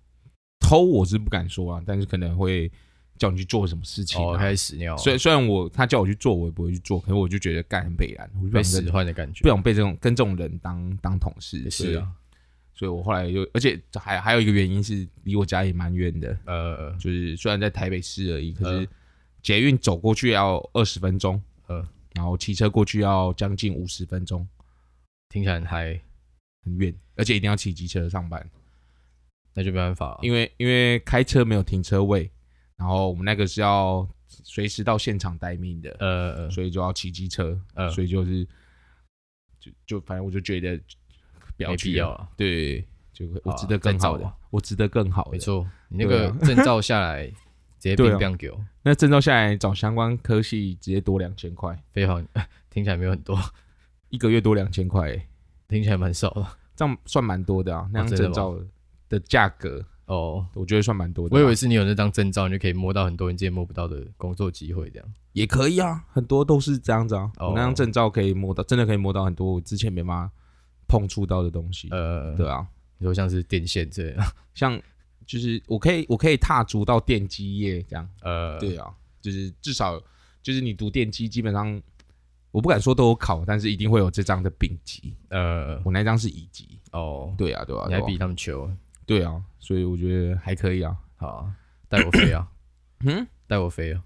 [0.61, 2.71] 偷我是不敢说啊，但是可能会
[3.17, 4.95] 叫你去做什么事情，啊，哦，开始屎尿。
[4.95, 11.69] 虽虽然我他叫我去做，我也不会去做，可是我就觉得干很北然，我被使唤的感觉，不想被这种跟这种人当当同事。
[11.69, 12.09] 是啊，
[12.79, 18.85] 所以我后来就，而且还还有一个原因是离我家也蛮远的，呃，就是虽然在台北市而已，可是。
[18.85, 18.87] 呃。
[19.41, 21.81] 捷运走过去要二十分钟，呃，
[22.13, 24.45] 然后骑车过去要将近五十分钟，
[25.29, 25.97] 听起来还
[26.65, 28.45] 很远，而且一定要骑机车上班，
[29.53, 32.29] 那就没办法了，因为因为开车没有停车位，
[32.75, 38.45] 然后我们那个是要随时到现场待命的，呃，所以就要骑机车，呃，所以就是
[39.57, 40.77] 就就反正我就觉得
[41.59, 42.81] 不要去没必要了，对，
[43.13, 47.31] 就我值得更好的，我值得更好的，没错，你那个证照下来。
[47.81, 52.21] 直接变变给我，那证照下来找相关科系直接多两千块，非常
[52.69, 53.39] 听起来没有很多，
[54.09, 55.15] 一个月多两千块，
[55.69, 56.45] 听起来蛮少的，
[56.75, 57.89] 这样算蛮多的啊。
[57.93, 58.59] 那张证照
[59.07, 61.33] 的价格哦，我觉得算蛮多的。
[61.37, 65.13] 我以为是你有那张证照，你就可以摸到很多人之前摸不到的工作机会，这样。
[65.31, 66.03] 也可以啊。
[66.09, 67.31] 很多都是这样子啊。
[67.37, 70.33] 我那张证照可以摸到，真的可以摸到很多我之前没办法
[70.89, 71.87] 碰触到的东西。
[71.91, 74.81] 呃，对啊，你说像是电线这样，像。
[75.29, 78.09] 就是我可以，我可以踏足到电机业这样。
[78.23, 80.01] 呃，对啊，就是至少
[80.41, 81.79] 就是你读电机，基本上
[82.49, 85.13] 我不敢说都有考，但是一定会有这张的丙级。
[85.29, 86.79] 呃，我那张是乙级。
[86.93, 88.67] 哦，对啊，对啊，你还比他们求。
[89.05, 90.97] 对啊，所以我觉得还可以啊。
[91.17, 91.47] 好，
[91.87, 92.49] 带我飞啊！
[93.05, 94.03] 嗯，带我飞啊！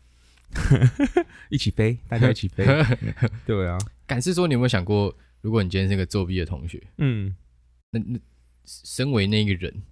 [1.48, 2.66] 一起飞，大家一起飞。
[3.48, 7.36] 对啊，敢是说你有没有想过，如果你今天是个作弊的同学，嗯，
[7.92, 8.20] 那那
[8.66, 9.84] 身为那个人。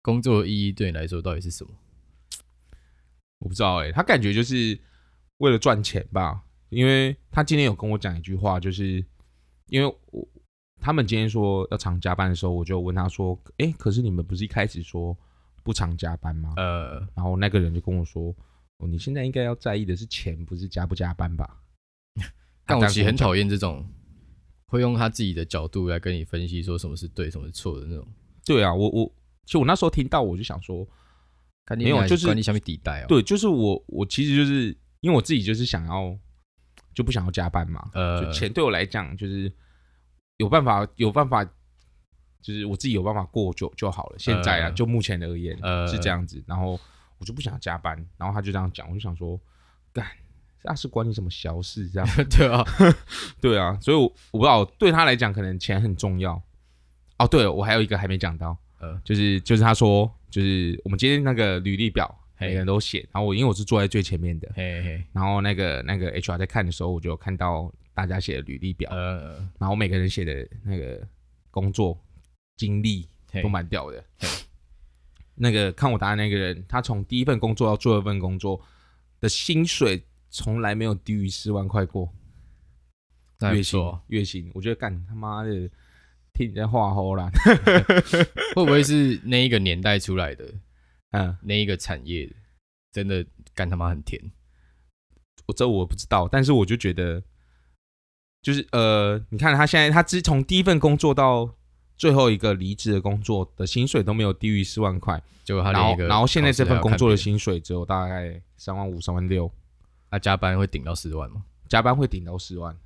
[0.00, 1.72] 工作的意义对你来说到底是什么？
[3.40, 4.78] 我不知道哎、欸，他感觉就是
[5.38, 6.44] 为了赚钱吧。
[6.68, 9.04] 因为他今天有跟我讲一句话，就是
[9.66, 10.28] 因为我
[10.80, 15.16] 他们今天说要常加班的时候，我就问他说：“哎、欸，可是你们不是一开始说
[15.64, 18.32] 不常加班吗？”呃，然后那个人就跟我说
[18.78, 21.60] ：“哦，你现在应该要在意的是钱，不是加不加班吧？”
[22.64, 23.84] 但我其实很讨厌这种
[24.66, 28.06] 会用他自己的角度来跟你分析说什么是对，什么是错的那种。
[28.44, 29.12] 对啊，我我。
[29.46, 30.84] 就我那时候听到，我就想说，
[31.76, 33.06] 没有，就是你下面抵带哦。
[33.06, 36.18] 对，就是我，我其实就是因为我自己就是想要，
[36.92, 37.88] 就不想要加班嘛。
[37.94, 39.52] 呃，就钱对我来讲就是
[40.38, 41.44] 有办法，有办法，
[42.42, 44.18] 就是我自己有办法过就就好了。
[44.18, 46.42] 现在啊，就目前而言，呃，是这样子。
[46.44, 46.72] 然后
[47.18, 49.40] 我就不想加班，然后他就这样讲，我就想说，
[49.92, 50.04] 干，
[50.66, 51.88] 那是管你什么小事？
[51.88, 52.64] 这样 对啊，
[53.40, 53.78] 对啊。
[53.80, 56.42] 所以我，我我不知道对他来讲，可能钱很重要。
[57.18, 58.58] 哦，对了，我还有一个还没讲到。
[58.80, 62.98] 呃，就是就是他说，就是我们今天那个履历表，每个人都写。
[63.12, 65.04] 然后我因为我是坐在最前面的，嘿嘿。
[65.12, 71.00] 然后那个那个 HR 在看的时候，我就看到大家写的履历表，呃，然后每个人写的那个
[71.50, 71.98] 工作
[72.56, 73.08] 经历
[73.42, 74.04] 都蛮屌的。
[75.34, 78.60] 那个看我答案那个人，他从第一份工作到最后一份工作
[79.20, 80.02] 的薪水
[80.36, 82.12] 从来没有低于四万块过。
[83.52, 85.70] 月薪月薪，我觉得干他妈的。
[86.34, 87.30] 听你在话吼啦，
[88.54, 90.44] 会不会是那一个年代出来的？
[91.12, 92.30] 嗯，那一个产业
[92.92, 94.20] 真的干他妈很甜？
[95.46, 97.22] 我这我不知道，但是我就觉得，
[98.42, 101.56] 就是呃，你看他现在，他自从第一份工作到
[101.96, 109.50] 最后一个离职的工作的薪水都没有低于四万块，就他然后然后现在这份工作的薪水只有大概三万五、三万六，
[110.10, 111.44] 他加班会顶到四万吗？
[111.68, 112.76] 加班会顶到四万，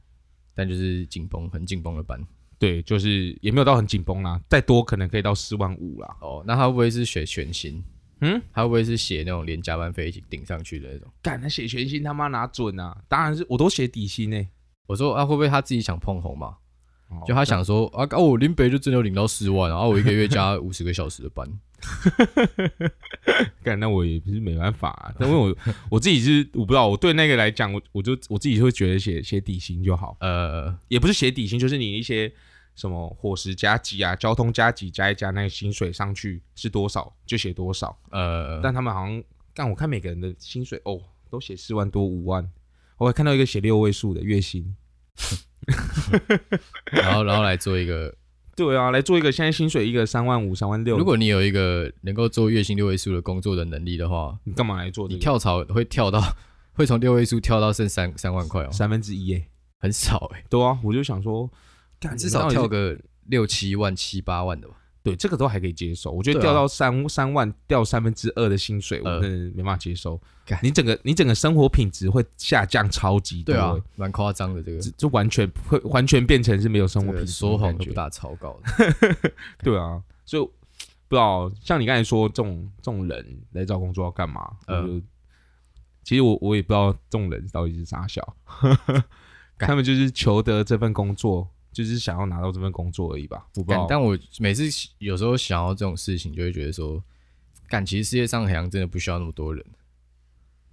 [0.54, 2.18] 但就是紧绷，很紧绷的班。
[2.58, 6.16] 对，就是也没有到很紧绷啦，再多可能可以到四万五啦。
[6.20, 7.82] 哦，那他会不会是写全薪？
[8.20, 11.08] 嗯，他会不会是写那种连加班费一起顶上去的那种？
[11.22, 13.02] 干，他写全薪他妈哪准啊？
[13.08, 14.48] 当然是我都写底薪呢。
[14.86, 16.56] 我说啊，会不会他自己想碰红嘛？
[17.10, 21.46] 哦、就他想说啊，哦，我林北就真的领到四万，然后我一个月加 五十个小时的班。
[23.62, 25.14] 干，那我也不是没办法啊。
[25.18, 25.56] 但因为我
[25.90, 30.16] 我自己是我不知道，我对那个来讲，我我就我自己会觉得写写底薪就好。
[30.20, 32.32] 呃，也不是写底薪，就是你一些。
[32.76, 37.94] 什么伙食加急啊，交通加急加一加，那个薪水上去是多少就写多少。
[38.10, 42.48] 呃，但他们好像，但我看每个人的薪水哦，都写四万多五万。
[42.96, 44.74] 我还看到一个写六位数的月薪，
[46.90, 48.14] 然后然后来做一个
[48.56, 50.98] 对啊，来做一个现在薪水一个三万五、三万六。
[50.98, 55.14] 如果你有一个能够做月薪六位数的工作的能力的话，你干嘛来做、这个？
[55.14, 56.20] 你跳槽会跳到
[56.72, 60.44] 会从六位数跳到剩三三万块哦，三分之一哎，很少哎。
[60.50, 61.50] 对啊，我就想说，
[62.18, 64.74] 至少跳个六七万、七八万的吧。
[65.02, 66.10] 对，这个都还可以接受。
[66.10, 70.20] 我觉得掉到三三、啊、万，掉三分之二的薪水，我真的没办法接受。
[70.48, 74.62] 呃、你整个你整个生活品质会下降超级多，对啊，蛮夸张的。
[74.62, 79.32] 这个就完全会完全变成是没有生活品质，说谎都不打草稿的。
[79.62, 80.42] 对啊，所以
[81.08, 84.50] 不知道像你刚才说这种这种人来找工作要干嘛？
[84.66, 85.00] 呃，
[86.04, 88.36] 其实我我也不知道这种人到底是啥小，
[89.58, 91.48] 他们就是求得这份工作。
[91.72, 93.86] 就是想要拿到这份工作而已吧，我不知道。
[93.88, 94.64] 但我每次
[94.98, 97.02] 有时候想要这种事情，就会觉得说，
[97.68, 99.64] 感其实世界上好像真的不需要那么多人。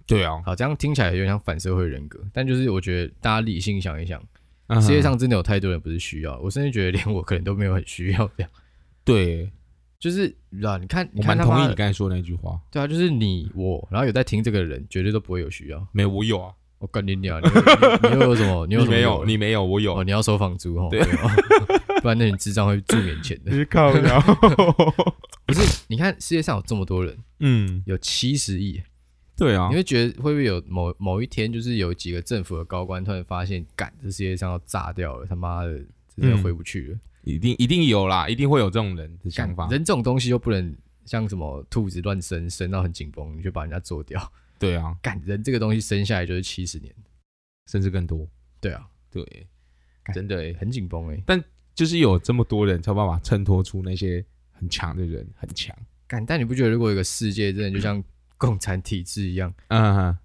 [0.06, 2.18] 对啊，好，这样听起来有点像反社会人格。
[2.32, 4.20] 但就是我觉得大家理性想一想，
[4.80, 6.38] 世界上真的有太多人不是需要。
[6.40, 8.50] 我甚至觉得连我可能都没有很需要这样。
[9.04, 9.50] 对，
[9.98, 12.58] 就是啊，你看，我蛮同意你刚才说的那句话。
[12.70, 15.86] 对啊，就是你我，然后有在听这个人，绝对都不会有需要。
[15.92, 16.54] 没有，我有啊。
[16.78, 17.40] 我干你娘！
[17.42, 18.66] 你又有什么？
[18.66, 19.24] 你有没有？
[19.24, 19.98] 你没有，我有。
[19.98, 21.00] 哦，你要收房租哦，对，
[22.00, 23.56] 不然那你智障会住免钱的。
[23.56, 23.92] 你靠！
[25.44, 28.80] 不是，你看世界上有这么多人，嗯，有七十亿。
[29.36, 35.80] 对啊，你会觉得会不会有某某一天，就是有几个政府的高官突然发现，干，这世界上要炸掉了，他妈的，
[36.16, 36.98] 真的回不去了。
[37.24, 39.68] 一定一定有啦，一定会有这种人的想法。
[39.68, 44.20] 人这种东西又不能像什么兔子乱生，生到很紧绷，你就把人家做掉。
[44.58, 46.92] 对啊，感人这个东西生下来就是七十年，
[47.70, 48.28] 甚至更多。
[48.60, 49.46] 对啊，对，
[50.12, 51.22] 真的很紧绷哎。
[51.24, 51.42] 但
[51.74, 55.76] 就是有这么多人才有办法衬托出那些很强的人，很强。
[56.08, 58.02] 感，但你不觉得如果有个世界真的就像
[58.36, 60.18] 共产体制一样，嗯哼，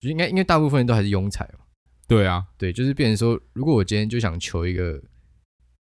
[0.00, 1.60] 就应该因为大部分人都还是庸才嘛。
[2.08, 5.00] 对啊，对，就是变成说，如果我今天就想求一个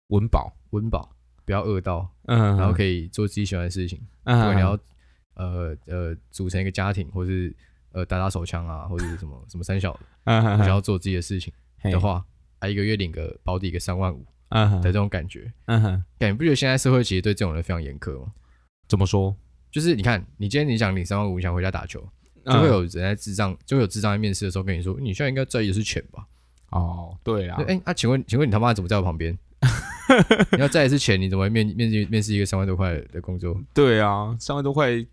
[0.09, 4.77] 温饱，温饱，不要饿到，嗯，然后可以做自己喜欢的事情，嗯，不管你要
[5.33, 7.55] 呃呃组成一个家庭，或是。
[7.97, 9.99] 呃，打打手枪啊， 或者是什么什么三小的，
[10.59, 11.51] 想要做自己的事情
[11.83, 12.23] 的话，
[12.61, 18.31] 还一个月领个保底个三万五，的这种感觉，嗯哼，感觉不觉得现在社会其实对这种人非常严苛吗？
[18.87, 19.35] 怎么说？
[19.71, 22.07] 就是你看，你今天你想领三万五，你想回家打球，
[22.45, 26.27] 就会有人在智障，就会有智障在面试的时候跟你说，你现在应该在意的是钱吧？
[26.69, 29.35] 哦，对啊，哎，那请问，请问你他妈怎么在我旁边？
[30.53, 33.59] 你要在意是钱，你怎么会面面试面试一个三万多块的工作？
[33.73, 35.03] 对啊，三万多块。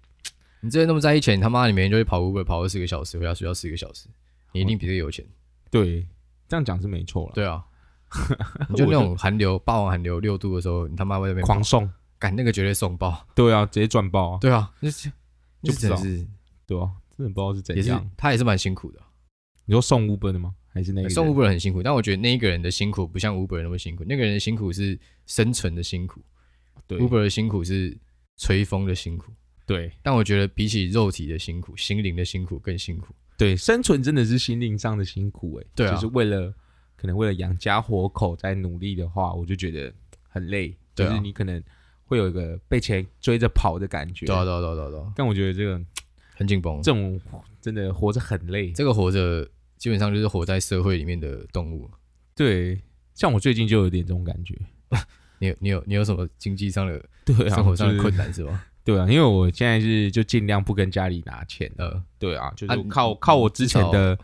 [0.65, 4.09] 你之前那么在意钱，你他妈你每天就去跑 Uber 跑二十个小时，回家睡觉四个小时，
[4.53, 5.23] 你一定比这个有钱。
[5.71, 6.07] 对，
[6.49, 7.33] 这样讲是没错了。
[7.35, 7.63] 对啊，
[8.71, 13.27] 你就那种寒流霸王寒流六度的时候，你他妈在那边狂送，赶那个绝对送爆。
[13.35, 14.39] 对啊，直接赚爆啊。
[14.41, 15.11] 对啊，那 就
[15.65, 16.27] 不知道是，
[16.67, 18.11] 对啊，真的不知道是怎样。
[18.17, 18.99] 他也是蛮辛苦的。
[19.67, 20.55] 你说送 Uber 的吗？
[20.73, 21.83] 还是那个送 Uber 很辛苦？
[21.83, 26.23] 但我觉得那一个人的辛苦不像 Uber 那么辛苦，那个人的辛苦是生存的辛苦。
[26.87, 27.95] 对，Uber 的辛苦是
[28.39, 29.31] 吹风的辛苦。
[29.67, 33.15] 对，但我觉得比起肉体的辛苦，心灵的辛苦更辛苦。
[33.37, 35.67] 对，生存真的是心灵上的辛苦哎。
[35.75, 36.53] 对啊，就是为了
[36.97, 39.93] 可能为了养家活口在努力的话，我就觉得
[40.29, 40.77] 很累。
[40.95, 41.63] 对啊，就是你可能
[42.05, 44.27] 会有一个被钱追着跑的感觉。
[44.27, 45.13] 对啊，对啊，对啊，对啊。
[45.17, 45.81] 但我觉得这个
[46.37, 47.21] 很紧绷，这种
[47.61, 48.71] 真的活着很累。
[48.73, 49.49] 这个活着
[49.79, 51.91] 基本上就是活在社会里面的动物。
[52.37, 52.81] 对，
[53.15, 54.55] 像我最近就有点这种感觉。
[55.41, 58.67] 你有你有你有什么经济上的、对啊，生活上的困难是吧？
[58.85, 62.03] 对啊，因为我现在是就尽量不跟家里拿钱了。
[62.19, 64.19] 对啊，就是靠靠我之前的，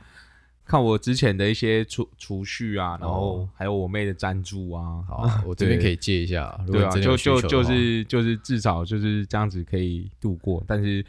[0.66, 5.02] 靠我之前的一些储储蓄啊，然后还有我妹的赞助啊。
[5.08, 6.60] 好， 我这边可以借一下。
[6.70, 11.04] 对啊，就就就是就是至少就是这样子可以度过，但是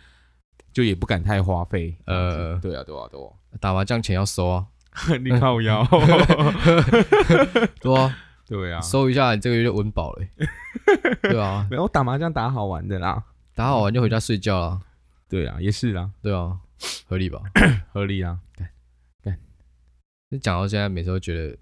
[0.72, 1.94] 就也不敢太花费。
[2.06, 3.28] 呃，对啊，对啊，对啊，
[3.60, 4.66] 打麻将钱要收啊，
[5.22, 5.86] 你靠腰。
[7.82, 10.26] 对啊，对啊，收一下，你这个月就温饱了。
[11.24, 13.22] 对啊，没有打麻将打好玩的啦。
[13.62, 14.82] 打好完就回家睡觉了，
[15.30, 16.60] 对啊，也是啦，对啊，
[17.06, 17.44] 合理吧？
[17.94, 18.40] 合理啊。
[18.58, 18.66] 对，
[19.22, 19.36] 对。
[20.30, 21.56] 你讲到现在，每次都觉得，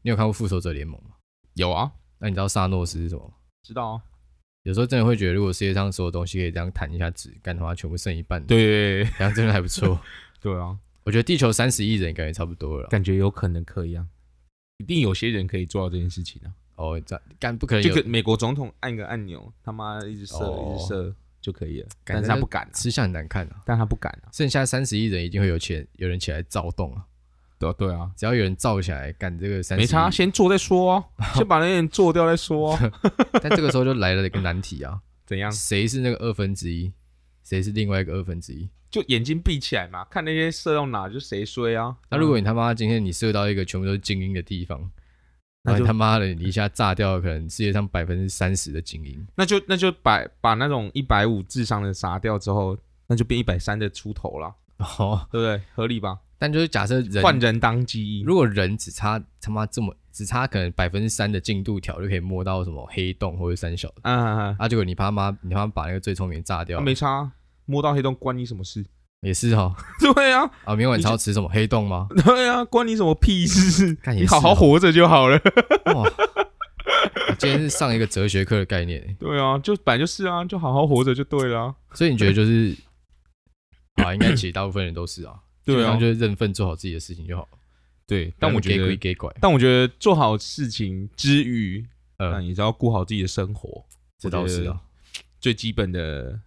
[0.00, 1.10] 你有看过《复仇者联盟》吗？
[1.52, 1.92] 有啊。
[2.16, 3.34] 那你知道萨诺斯是什么吗？
[3.62, 4.02] 知道啊。
[4.62, 8.42] 有时候真的会觉得，如果世界上所有东西可以这样弹一下指，干的话，全部剩一半。
[8.46, 10.00] 对，这样真的还不错。
[10.40, 14.06] 对啊，我觉得地球三十亿人感觉差不多了，感觉有可能可以啊，
[14.78, 16.48] 一定有些人可以做到这件事情啊。
[16.76, 17.82] 哦，这干不可能？
[17.82, 21.14] 这个美国总统按个按钮，他妈一直射，一直射。
[21.44, 23.56] 就可以了，但是他不敢、啊，吃相很难看啊。
[23.66, 24.32] 但他不敢啊。
[24.32, 27.04] 剩下三十亿人一定会有钱，有人起来躁动啊。
[27.58, 31.04] 对啊，对啊，只要有人造起来，干这个三没差，先做再说啊，
[31.36, 32.92] 先把那些人做掉再说啊。
[33.42, 35.52] 但这个时候就来了一个难题啊，怎样？
[35.52, 36.90] 谁是那个二分之一？
[37.42, 38.70] 谁是另外一个二分之一？
[38.90, 41.94] 就眼睛闭起来嘛，看那些射到哪就谁衰啊。
[42.08, 44.90] 那如果你他妈今天你射到一个全部都是精英的地方，
[45.66, 54.54] 那就他妈的，你一下炸掉了可能世界上百分之三十的精英，那就那就把把那种一百五智商的杀掉之后，那就变一百三的出头了，
[54.98, 55.62] 哦，对不对？
[55.74, 56.18] 合理吧？
[56.38, 64.56] 但就是假设人换人当基因，如果人只差他妈这么只差可能百分之三的进度条就可以摸到什么黑洞或者三小的，啊啊啊！
[64.58, 67.32] 啊结果你他妈你他妈把那个最聪明炸掉，没差，
[67.64, 68.84] 摸到黑洞关你什么事？
[69.24, 72.06] 也是哈，对啊，啊，明晚超吃什么黑洞吗？
[72.24, 73.96] 对啊，关你什么屁事？
[74.14, 75.40] 你好好活着就好了。
[75.94, 76.06] 哇，
[77.38, 79.16] 今天是上一个哲学课的概念。
[79.18, 81.74] 对啊，就本来就是啊，就好好活着就对了。
[81.94, 82.76] 所以你觉得就是
[83.94, 85.34] 啊，应该其实大部分人都是啊，
[85.64, 87.48] 对啊，就是认份做好自己的事情就好。
[88.06, 91.82] 对，但我觉得，但我觉得做好事情之余，
[92.18, 93.82] 呃，你只要顾好自己的生活，
[94.18, 94.78] 这倒是啊，
[95.40, 96.38] 最基本的。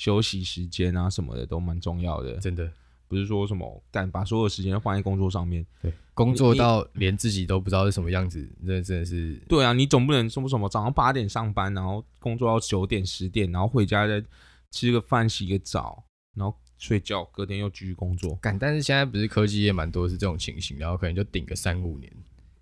[0.00, 2.72] 休息时间啊什么的都蛮重要的，真的
[3.06, 9.38] 不是说什么干把所有时间都放在工作上面，对，工作到连自己都不知道是什么样子，真的真的是。
[9.46, 14.24] 对啊，你总不能说什么早上八点上班，然后工作到九点十点，然后回家再
[14.70, 16.02] 吃个饭洗个澡，
[16.34, 18.58] 然后睡觉，隔天又继续工作干。
[18.58, 22.10] 但是现在不是科技也蛮多是这种情形，然后可能就顶个三五年，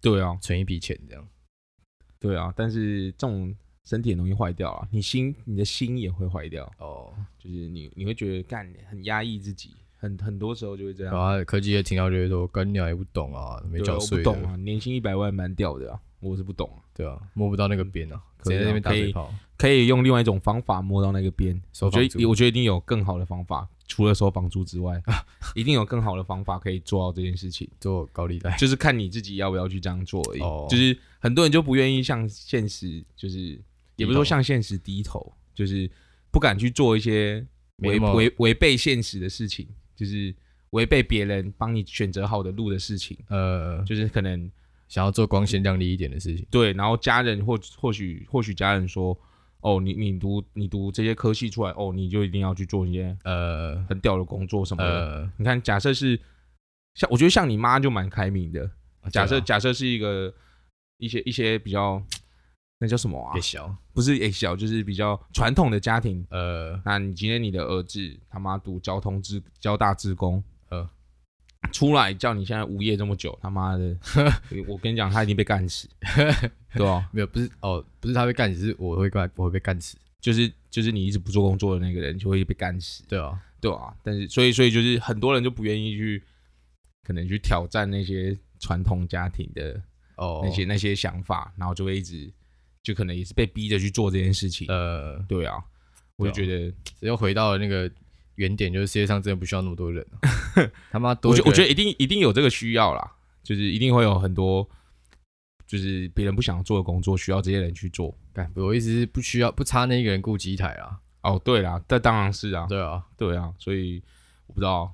[0.01, 1.24] 对啊，存一笔钱这样。
[2.18, 3.55] 对啊，但是这种。
[3.88, 7.11] 身体很容易坏掉啊，你心，你的心也会坏掉哦。
[7.38, 11.18] 就是你，你会觉得干很压抑自己，很很多时候就会这样。
[11.18, 14.18] 啊，科技也听到就会说，干鸟也不懂啊，没缴税。
[14.18, 16.85] 不懂啊，年薪一百万蛮屌的啊，我是不懂啊。
[16.94, 19.33] 对啊，摸不到那个边啊，直接在那边打嘴炮。
[19.57, 21.59] 可以用另外一种方法摸到那个边。
[21.81, 25.03] 我觉得，我觉得一定有更好的方法，除了收房租之外，
[25.57, 27.66] 一定有更好的方法可以做到这件事情。
[27.81, 30.40] 做高利贷，就是看你自己要不要去这样做而已。
[30.40, 33.59] 哦，就是很多人就不愿意向现实，就是。
[33.98, 35.90] 也不是说向现实低头，就是
[36.30, 37.44] 不敢去做一些
[37.78, 40.32] 违违违背现实的事情，就是
[40.70, 43.18] 违背别人帮你选择好的路的事情。
[43.28, 44.48] 呃，就是可能
[44.87, 46.46] 想要做光鲜亮丽一点的事情。
[46.48, 49.18] 对，然后家人或或许或许家人说，
[49.62, 54.90] 哦，你你读你读这些科系出来，哦，你就一定要去做一些呃很屌的工作什么的。
[54.90, 56.16] 呃，你看，假设是
[56.94, 58.70] 像我觉得像你妈就蛮开明的。
[59.11, 60.32] 假设假设是一个
[60.98, 62.00] 一些一些比较。
[62.80, 63.38] 那叫什么啊？
[63.40, 66.24] 小不是小，就是比较传统的家庭。
[66.30, 70.88] 呃，那你今天你的儿子他妈读交通职交大职工，呃，
[71.72, 73.96] 出来叫你现在无业这么久，他妈的，
[74.68, 75.88] 我跟你讲，他已经被干死，
[76.72, 77.08] 对吧？
[77.10, 83.92] 没有，不是哦，不是他被干死，是我会干，我会被干死，就是就是你一直不做工作的那个人就会被干死，对啊，对啊。
[84.04, 86.22] 但是所以所以就是很多人就不愿意去，
[87.02, 89.82] 可能去挑战那些传统家庭的
[90.16, 92.32] 哦那些那些想法，然后就会一直。
[92.88, 94.66] 就可能也是被逼着去做这件事情。
[94.68, 95.62] 呃，对啊，
[96.16, 97.90] 我就觉得又回到了那个
[98.37, 100.07] 原点，就是世界上真的不需要那么多人。
[100.90, 104.66] 他妈多，我觉我觉得一定一定有这个需要啦，就是一定会有很多，
[105.66, 108.16] 就是别人不想做的工作，需要这些人去做。
[108.33, 110.98] 但，我意思是不需要不差那一个人顾机台啊。
[111.20, 112.64] 哦，对啦，这当然是啊。
[112.70, 114.03] 对啊，对啊，所以
[114.46, 114.90] 我不知道。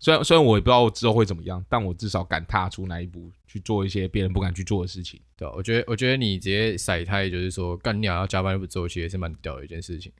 [0.00, 5.20] 虽然虽然我也不知道我之后会怎么样，但我至少敢踏出那一步去做一些别人不敢去做的事情。
[5.36, 10.10] 对，我觉得我觉得你直接甩胎，就是说干鸟要加班不做，其实也是蛮屌的一件事情。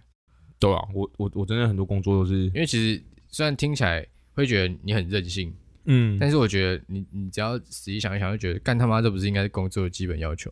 [0.59, 5.51] 对啊，我我我真的很多工作都是因为其实虽然听起来会觉得你很任性，
[5.87, 10.51] 嗯，但是我觉得你你只要仔细想一想，就觉得干他妈这不是应该是工作的基本要求？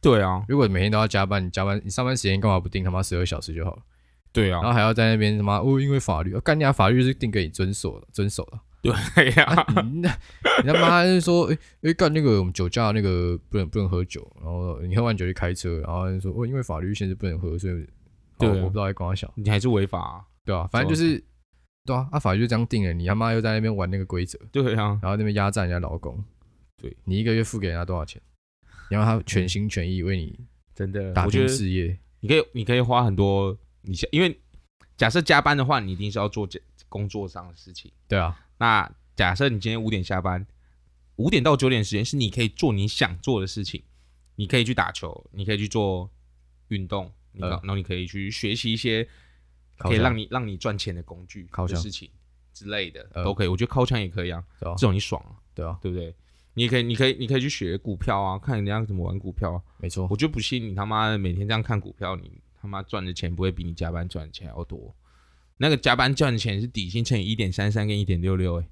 [0.00, 3.82] 对啊，如果每天都要加班，你加班你上班时间干嘛不定他妈十二小时就好了？
[4.32, 8.60] 对啊，然后还要在那边什么哦，因为法律，干你法律是定给你遵守的，遵守的。
[8.82, 9.62] 对呀、啊。
[9.74, 10.08] 啊，你那
[10.62, 17.86] 你他妈就说，哎、欸、哎，干那个我们酒驾那个不能不能喝酒，然后你喝完酒就开车，然后就说哦，因为法律限制不能喝，所以
[18.38, 21.22] 对、啊，我不知道在跟他小，你还是违法、啊，对啊，反正就是
[21.84, 26.22] 对啊，啊法律就这样定了，你他妈又在那边玩那个规则，对啊，然后那边压榨人家老公，
[26.80, 26.96] 对。
[27.04, 28.22] 你一个月付给人家多少钱，
[28.88, 30.38] 然后他全心全意为你
[30.74, 34.40] 真的打拼事业，你可以你可以花很多，你想因为
[34.96, 36.48] 假设加班的话，你一定是要做
[36.88, 38.38] 工作上的事情，对啊。
[38.58, 40.46] 那假设你今天五点下班，
[41.16, 43.82] 五点到九点时间是你可以做你想做的事情，
[44.36, 46.10] 你可以去打球，你可以去做
[46.68, 49.06] 运动，呃、然后你可以去学习一些
[49.78, 52.10] 可以让你让你赚钱的工具、的事情
[52.52, 53.48] 之类的，都可以。
[53.48, 56.14] 我觉得靠墙也可以啊，这种你爽啊，对啊，对不对？
[56.54, 59.62] 你也可以，你可以，你可以去学股票啊，看人家怎么玩股票啊。
[59.78, 64.94] 没错，我就不信你他妈的每天这样看股票，你他妈赚的钱不会比你加班赚的钱还要多。
[65.56, 68.68] 那个加班赚的钱是底薪乘以一点三三跟一点六六，哎，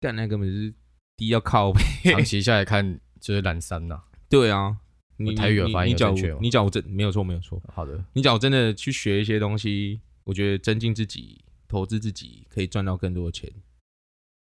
[0.00, 0.72] 但那根本是
[1.16, 1.80] 低要靠背。
[2.10, 4.02] 长期下来看就是懒散呐。
[4.28, 4.76] 对啊，
[5.16, 7.60] 你台语有发音正确，你讲我真没有错没有错。
[7.72, 13.52] 好的，你讲我真的去学一些东西，我觉得增进自己、投资自己，可以赚到更多的钱。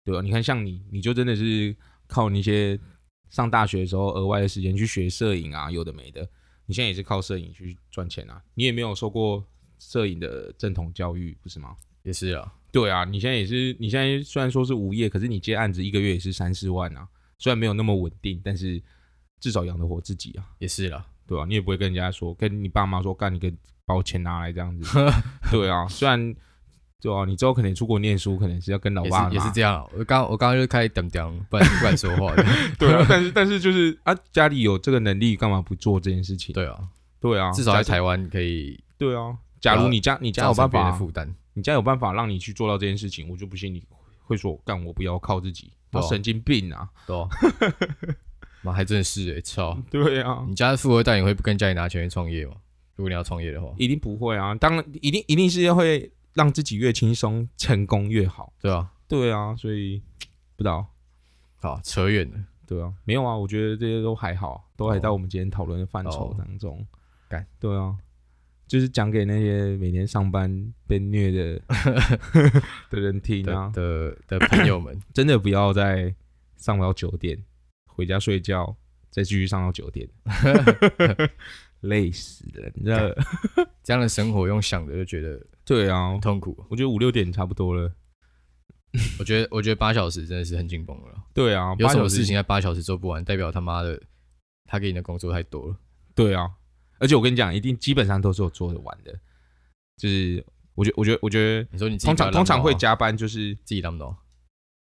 [0.05, 2.79] 对啊，你看像你，你就真的是靠那些
[3.29, 6.27] 上大学的时候额外的时间去学摄影啊，有的没的。
[6.71, 9.45] 你现在也是靠摄影去赚钱啊，你也没有受过
[9.81, 11.77] 摄影的正统教育，不是吗？
[12.05, 17.09] 也是啊，对啊，你现在也是，你现在虽然说是无业，可是你接案子一个月也是三四万啊，
[17.41, 18.81] 虽然没有那么稳定，但是
[19.41, 20.47] 至少养得活自己啊。
[20.61, 23.53] 也是了，对啊，你也不会跟人家说，跟你爸妈说，干你个
[23.85, 24.97] 把我钱拿来这样子。
[25.51, 26.37] 对啊，虽然。
[27.01, 29.88] 对啊，你之后可能出国念书，可能是要跟老爸也是这样。
[29.96, 32.34] 我刚我刚刚就开始等等，不然不敢说话。
[32.78, 36.53] 对啊，但是但是就是啊，家里有这个能力，干嘛不做这件事情？
[36.53, 36.78] 对啊，
[37.20, 38.78] 对啊，至少在台湾可以。
[38.98, 43.82] 对啊，假如你家你家有办法负担，你家有办法让你去做到这件事情，我就不信你
[44.24, 46.88] 会说干我不要靠自己，我神经病啊！
[47.07, 47.16] 对，
[48.62, 49.76] 妈还真的是哎，操！
[49.90, 52.53] 对啊，你家的富二代，你会不跟家里拿钱去创业吗？
[52.96, 54.55] 如果你要创业的话，一定不会啊！
[54.55, 56.11] 当然，一定一定是会。
[56.35, 60.03] 让自己越轻松，成功越好，对啊，对啊，所以
[60.57, 60.87] 不知道，
[61.57, 66.87] 好扯远了，对啊，没有啊，我觉得这些都还好，都还在我们今天讨论的范畴当中。
[67.28, 67.97] 干，对啊，
[68.66, 71.62] 就是讲给那些每天上班被虐的
[72.91, 73.70] 的人听啊。
[73.74, 76.14] 的的朋友们， 真的不要再
[76.57, 77.37] 上到九点，
[77.87, 78.76] 回家睡觉，
[79.11, 80.09] 再继续上到九点。
[81.81, 82.99] 累死了，你知道
[83.83, 85.41] 这样的生活用想的就觉得
[85.71, 86.66] 对啊，痛苦。
[86.68, 87.93] 我觉得五六点差不多了。
[89.21, 91.14] 我觉得我觉得八小时真的是很紧绷了。
[91.33, 94.03] 对啊，有什么事情在八小时做不完，代表他妈的
[94.64, 95.77] 他给你的工作太多了。
[96.12, 96.51] 对啊，
[96.99, 99.16] 而且我跟你讲，一定基本上都是有做得完的。
[99.97, 100.45] 就是
[100.75, 104.16] 我觉得我觉得我觉得你说你通常通常会加班，就是自己那么多，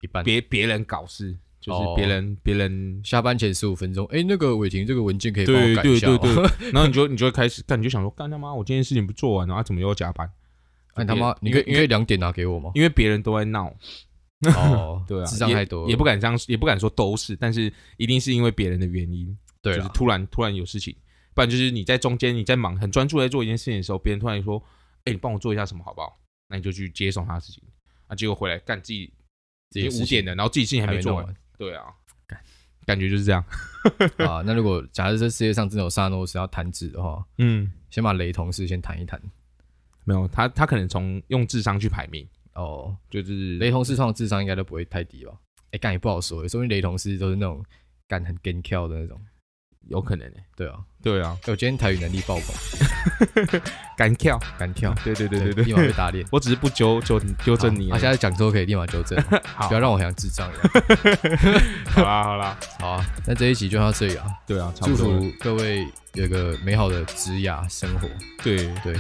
[0.03, 1.39] 一般别别人搞事。
[1.63, 6.09] 就是别人别、哦、人下班前十五分钟，哎、欸，那个伟霆这个文件可以帮我改一下。
[6.09, 10.31] 对对对对， 然后你就你就会开始干，你就想说，干他妈，我今天事情不做完，然后怎么又要加班？
[10.95, 12.71] 哎他妈，你可以你可以两点拿给我吗？
[12.75, 13.75] 因为别人都在闹。
[14.57, 19.37] 哦， 对啊，智障太多也，也不敢这样，也不敢说都是，但是一定是因为别人的原因。
[19.63, 20.95] 对，就是突然突然有事情，
[21.35, 24.63] 不然就是你在中间你在忙很专注在做一件事情的时候，别人突然说，
[24.99, 26.19] 哎、欸，你帮我做一下什么好不好？
[26.49, 27.63] 那你就去接送他的事情，
[28.07, 29.11] 啊，结果回来干自己，
[29.73, 31.25] 已经五点了，然后自己事情还没做完。
[31.25, 31.85] 完对啊。
[32.87, 33.43] 感觉就是这样
[34.29, 34.43] 啊。
[34.45, 39.19] 那如果假设这世界上真的有萨诺斯要弹指的话，嗯，先把雷同事先弹一弹。
[40.05, 45.33] 没有他，他可能从用智商去排名哦，就是雷同四创的智商应该都不会太低吧？
[45.67, 47.65] 哎、欸，干也不好说，说明雷同事都是那种
[48.07, 49.21] 干很跟跳的那种。
[49.89, 53.61] 有可能诶、欸，对啊，对啊，我今天台语能力爆棚，
[53.97, 56.27] 敢跳，敢跳，对对对对对，立马被打脸。
[56.33, 59.23] 我只是不纠纠纠正你，他、啊、现在讲之后可以立马纠正，
[59.55, 59.69] 好。
[59.69, 61.63] 不要让我像智障一样。
[61.95, 64.27] 好啦好啦，好啊，那这一集就到这里啊。
[64.47, 65.07] 对啊，差不多。
[65.07, 68.09] 祝福各位有个美好的职涯生活。
[68.43, 68.57] 对。
[68.83, 68.95] 对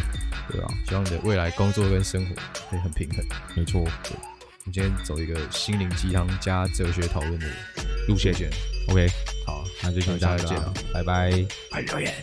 [0.50, 2.34] 对啊，希望你的未来工作跟生活
[2.70, 3.24] 可以很平衡。
[3.54, 7.46] 没错，对，我们今天走一个心灵鸡汤加哲学讨论的
[8.08, 8.32] 路线。
[8.88, 9.06] OK，
[9.43, 9.43] 好，
[9.82, 11.30] 那就先这样了，拜拜，
[11.82, 12.14] 留言，